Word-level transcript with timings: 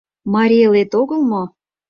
Марий 0.33 0.65
Элет 0.67 0.91
огыл 1.01 1.21
мо? 1.31 1.43